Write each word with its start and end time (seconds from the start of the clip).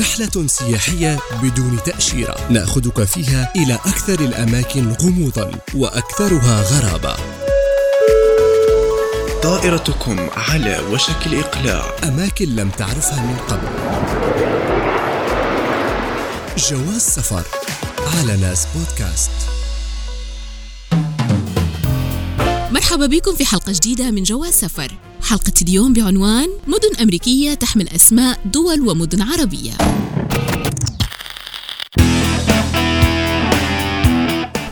رحلة 0.00 0.46
سياحية 0.46 1.18
بدون 1.42 1.78
تأشيرة. 1.84 2.36
نأخذك 2.50 3.04
فيها 3.04 3.52
إلى 3.56 3.74
أكثر 3.74 4.20
الأماكن 4.20 4.92
غموضا 5.02 5.50
وأكثرها 5.74 6.62
غرابة. 6.62 7.16
طائرتكم 9.42 10.28
على 10.36 10.78
وشك 10.92 11.26
الإقلاع. 11.26 11.96
أماكن 12.04 12.56
لم 12.56 12.70
تعرفها 12.70 13.22
من 13.22 13.36
قبل. 13.36 13.68
جواز 16.58 17.00
سفر. 17.02 17.42
على 17.98 18.36
ناس 18.36 18.66
بودكاست. 18.74 19.55
مرحبا 22.86 23.06
بكم 23.06 23.34
في 23.34 23.44
حلقة 23.44 23.72
جديدة 23.72 24.10
من 24.10 24.22
جواز 24.22 24.54
سفر. 24.54 24.98
حلقة 25.22 25.52
اليوم 25.62 25.92
بعنوان 25.92 26.48
مدن 26.66 26.96
أمريكية 27.02 27.54
تحمل 27.54 27.88
أسماء 27.88 28.40
دول 28.44 28.88
ومدن 28.88 29.22
عربية. 29.22 29.72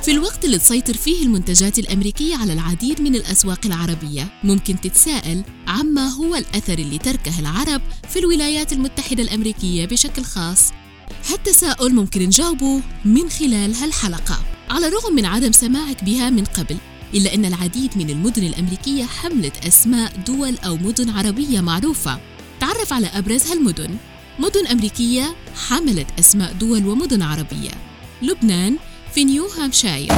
في 0.03 0.11
الوقت 0.11 0.45
اللي 0.45 0.59
تسيطر 0.59 0.95
فيه 0.95 1.23
المنتجات 1.23 1.79
الأمريكية 1.79 2.37
على 2.37 2.53
العديد 2.53 3.01
من 3.01 3.15
الأسواق 3.15 3.61
العربية 3.67 4.29
ممكن 4.45 4.81
تتساءل 4.81 5.43
عما 5.67 6.09
هو 6.09 6.37
الأثر 6.37 6.79
اللي 6.79 6.99
تركه 6.99 7.41
العرب 7.41 7.83
في 8.09 8.19
الولايات 8.19 8.73
المتحدة 8.73 9.23
الأمريكية 9.23 9.87
بشكل 9.87 10.25
خاص؟ 10.25 10.71
هالتساؤل 11.31 11.95
ممكن 11.95 12.23
نجاوبه 12.23 12.81
من 13.05 13.31
خلال 13.31 13.75
هالحلقة. 13.75 14.39
على 14.71 14.89
الرغم 14.89 15.15
من 15.15 15.25
عدم 15.25 15.53
سماعك 15.53 16.05
بها 16.05 16.31
من 16.31 16.45
قبل 16.45 16.77
إلا 17.15 17.35
أن 17.35 17.45
العديد 17.45 17.99
من 17.99 18.11
المدن 18.11 18.43
الأمريكية 18.45 19.05
حملت 19.05 19.67
أسماء 19.67 20.17
دول 20.27 20.59
أو 20.59 20.77
مدن 20.77 21.11
عربية 21.11 21.61
معروفة. 21.61 22.19
تعرف 22.61 22.93
على 22.93 23.07
أبرز 23.07 23.47
هالمدن. 23.47 23.97
مدن 24.39 24.67
أمريكية 24.67 25.37
حملت 25.69 26.07
أسماء 26.19 26.53
دول 26.53 26.87
ومدن 26.87 27.23
عربية. 27.23 27.71
لبنان 28.23 28.77
في 29.15 29.25
نيو 29.25 29.47
هامشاير. 29.47 30.13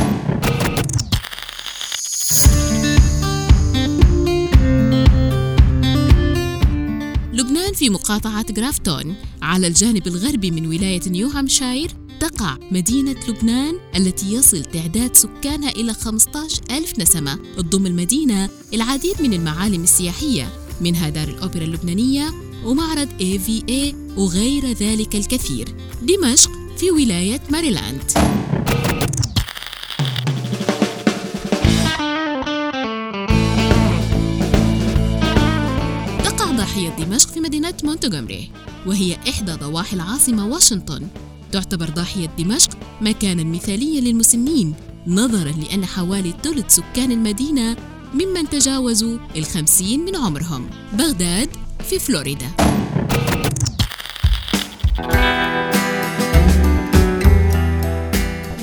لبنان 7.33 7.72
في 7.75 7.91
مقاطعة 7.91 8.53
جرافتون 8.53 9.14
على 9.42 9.66
الجانب 9.66 10.06
الغربي 10.06 10.50
من 10.50 10.66
ولاية 10.66 11.00
نيو 11.06 11.28
هامشاير 11.28 12.05
تقع 12.28 12.56
مدينة 12.70 13.16
لبنان 13.28 13.74
التي 13.96 14.32
يصل 14.32 14.64
تعداد 14.64 15.16
سكانها 15.16 15.70
إلى 15.70 15.94
15 15.94 16.62
ألف 16.70 16.98
نسمة 16.98 17.38
تضم 17.56 17.86
المدينة 17.86 18.48
العديد 18.74 19.22
من 19.22 19.32
المعالم 19.32 19.82
السياحية 19.82 20.48
منها 20.80 21.08
دار 21.08 21.28
الأوبرا 21.28 21.62
اللبنانية 21.62 22.32
ومعرض 22.64 23.08
AVA 23.08 23.94
وغير 24.19 24.72
ذلك 24.72 25.16
الكثير 25.16 25.74
دمشق 26.02 26.50
في 26.78 26.91
ولاية 26.91 27.41
ماريلاند. 27.50 28.02
تقع 36.24 36.50
ضاحية 36.50 36.88
دمشق 36.88 37.28
في 37.30 37.41
مدينة 37.41 37.74
مونتغومري 37.84 38.50
وهي 38.86 39.16
إحدى 39.28 39.52
ضواحي 39.52 39.97
العاصمة 39.97 40.47
واشنطن. 40.47 41.08
تعتبر 41.56 41.90
ضاحية 41.90 42.26
دمشق 42.38 42.70
مكانا 43.00 43.44
مثاليا 43.44 44.00
للمسنين 44.00 44.74
نظرا 45.06 45.52
لأن 45.52 45.84
حوالي 45.84 46.34
ثلث 46.42 46.74
سكان 46.74 47.12
المدينة 47.12 47.76
ممن 48.14 48.48
تجاوزوا 48.50 49.18
الخمسين 49.36 50.04
من 50.04 50.16
عمرهم. 50.16 50.70
بغداد 50.92 51.48
في 51.88 51.98
فلوريدا. 51.98 52.46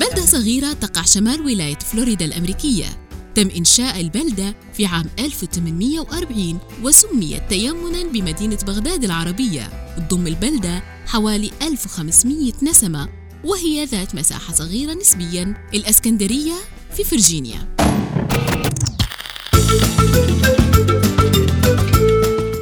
بلدة 0.00 0.26
صغيرة 0.26 0.72
تقع 0.72 1.02
شمال 1.02 1.40
ولاية 1.40 1.78
فلوريدا 1.78 2.24
الأمريكية. 2.24 2.86
تم 3.34 3.48
إنشاء 3.56 4.00
البلدة 4.00 4.54
في 4.74 4.86
عام 4.86 5.06
1840 5.18 6.58
وسميت 6.82 7.42
تيمنا 7.48 8.02
بمدينة 8.12 8.58
بغداد 8.66 9.04
العربية. 9.04 9.83
تضم 9.96 10.26
البلدة 10.26 10.82
حوالي 11.06 11.50
1500 11.62 12.52
نسمة 12.62 13.08
وهي 13.44 13.84
ذات 13.84 14.14
مساحة 14.14 14.54
صغيرة 14.54 14.94
نسبياً 14.94 15.68
الأسكندرية 15.74 16.54
في 16.96 17.04
فرجينيا. 17.04 17.74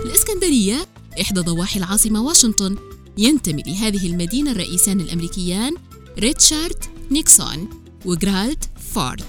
الإسكندرية 0.04 0.86
إحدى 1.20 1.40
ضواحي 1.40 1.78
العاصمة 1.78 2.22
واشنطن 2.22 2.76
ينتمي 3.18 3.62
لهذه 3.66 4.06
المدينة 4.06 4.50
الرئيسان 4.50 5.00
الأمريكيان 5.00 5.74
ريتشارد 6.18 6.84
نيكسون 7.10 7.68
وجرالد 8.04 8.64
فورد. 8.94 9.24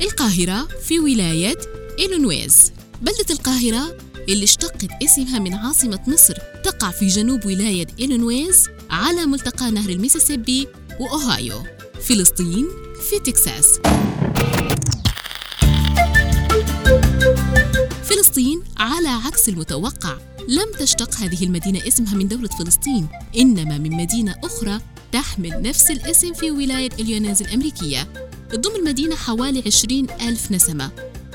القاهرة 0.00 0.68
في 0.82 0.98
ولاية 0.98 1.58
إلينويز 1.98 2.72
بلدة 3.02 3.34
القاهرة 3.34 4.09
اللي 4.28 4.44
اشتقت 4.44 4.88
اسمها 5.02 5.38
من 5.38 5.54
عاصمة 5.54 6.00
مصر 6.06 6.34
تقع 6.64 6.90
في 6.90 7.06
جنوب 7.06 7.46
ولاية 7.46 7.86
إلينويز 8.00 8.68
على 8.90 9.26
ملتقى 9.26 9.70
نهر 9.70 9.90
الميسيسيبي 9.90 10.68
وأوهايو 11.00 11.62
فلسطين 12.00 12.68
في 13.10 13.18
تكساس. 13.32 13.80
فلسطين 18.04 18.62
على 18.76 19.08
عكس 19.08 19.48
المتوقع 19.48 20.18
لم 20.48 20.72
تشتق 20.78 21.14
هذه 21.14 21.44
المدينة 21.44 21.88
اسمها 21.88 22.14
من 22.14 22.28
دولة 22.28 22.48
فلسطين 22.48 23.08
إنما 23.36 23.78
من 23.78 23.90
مدينة 23.90 24.34
أخرى 24.44 24.80
تحمل 25.12 25.62
نفس 25.62 25.90
الاسم 25.90 26.32
في 26.32 26.50
ولاية 26.50 26.90
إليونيز 26.98 27.42
الأمريكية. 27.42 28.08
تضم 28.50 28.76
المدينة 28.76 29.16
حوالي 29.16 29.62
20 29.66 30.06
ألف 30.10 30.52
نسمة. 30.52 30.90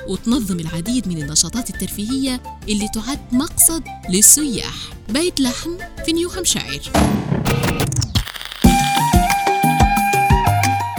وتنظم 0.08 0.60
العديد 0.60 1.08
من 1.08 1.22
النشاطات 1.22 1.70
الترفيهية 1.70 2.44
اللي 2.70 2.88
تعد 2.94 3.20
مقصد 3.32 3.84
للسياح. 4.10 4.74
بيت 5.10 5.40
لحم 5.42 5.70
في 6.06 6.14
نيو 6.14 6.30
هامشاير. 6.30 6.82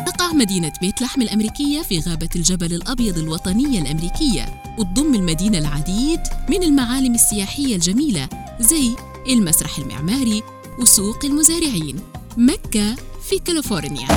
تقع 0.06 0.32
مدينة 0.32 0.72
بيت 0.80 1.02
لحم 1.02 1.22
الأمريكية 1.22 1.82
في 1.82 1.98
غابة 2.00 2.28
الجبل 2.36 2.74
الأبيض 2.74 3.18
الوطنية 3.18 3.80
الأمريكية 3.80 4.62
وتضم 4.78 5.14
المدينة 5.14 5.58
العديد 5.58 6.20
من 6.48 6.62
المعالم 6.62 7.14
السياحية 7.14 7.74
الجميلة 7.74 8.28
زي 8.60 8.90
المسرح 9.28 9.78
المعماري 9.78 10.42
وسوق 10.78 11.24
المزارعين. 11.24 12.00
مكة 12.36 12.96
في 13.28 13.38
كاليفورنيا. 13.38 14.08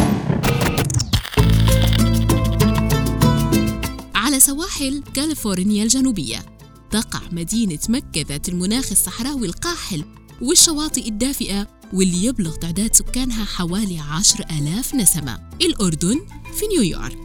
سواحل 4.50 5.04
كاليفورنيا 5.14 5.84
الجنوبية. 5.84 6.46
تقع 6.92 7.22
مدينة 7.32 7.80
مكة 7.90 8.26
ذات 8.30 8.50
المناخ 8.50 8.92
الصحراوي 8.92 9.48
القاحل 9.48 10.06
والشواطئ 10.42 11.08
الدافئة 11.08 11.68
واللي 11.94 12.26
يبلغ 12.26 12.56
تعداد 12.56 12.96
سكانها 12.96 13.46
حوالي 13.46 14.00
عشر 14.00 14.46
ألاف 14.52 14.96
نسمة. 14.96 15.50
الأردن 15.62 16.20
في 16.60 16.68
نيويورك. 16.68 17.18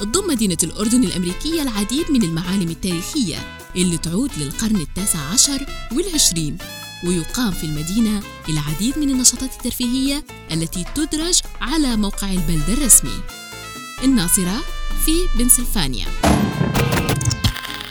تضم 0.00 0.26
مدينة 0.28 0.58
الأردن 0.62 1.04
الأمريكية 1.04 1.62
العديد 1.62 2.10
من 2.10 2.22
المعالم 2.22 2.70
التاريخية 2.70 3.58
اللي 3.76 3.98
تعود 3.98 4.30
للقرن 4.38 4.76
التاسع 4.76 5.18
عشر 5.18 5.66
والعشرين. 5.92 6.58
ويقام 7.04 7.50
في 7.50 7.64
المدينة 7.64 8.22
العديد 8.48 8.98
من 8.98 9.10
النشاطات 9.10 9.50
الترفيهية 9.52 10.24
التي 10.52 10.84
تدرج 10.94 11.40
على 11.60 11.96
موقع 11.96 12.30
البلدة 12.30 12.72
الرسمي. 12.72 13.20
الناصرة 14.04 14.60
في 15.04 15.12
بنسلفانيا. 15.38 16.06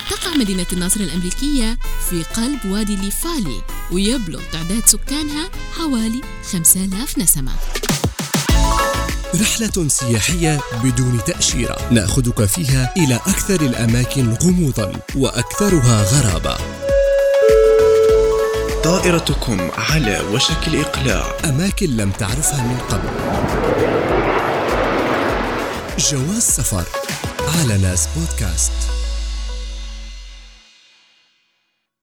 تقع 0.09 0.35
مدينة 0.39 0.65
الناصرة 0.73 1.03
الأمريكية 1.03 1.77
في 2.09 2.23
قلب 2.23 2.65
وادي 2.65 2.95
ليفالي 2.95 3.61
ويبلغ 3.91 4.41
تعداد 4.51 4.83
سكانها 4.85 5.49
حوالي 5.77 6.21
5000 6.51 7.17
نسمة. 7.19 7.51
رحلة 9.41 9.87
سياحية 9.87 10.61
بدون 10.83 11.19
تأشيرة. 11.27 11.91
نأخذك 11.91 12.45
فيها 12.45 12.93
إلى 12.97 13.15
أكثر 13.15 13.61
الأماكن 13.61 14.33
غموضا 14.33 15.01
وأكثرها 15.15 16.03
غرابة. 16.03 16.80
طائرتكم 18.83 19.71
على 19.77 20.19
وشك 20.33 20.67
الإقلاع. 20.67 21.23
أماكن 21.45 21.89
لم 21.97 22.11
تعرفها 22.11 22.63
من 22.63 22.77
قبل. 22.77 23.09
جواز 25.97 26.41
سفر 26.41 26.83
على 27.57 27.77
ناس 27.77 28.07
بودكاست. 28.15 28.71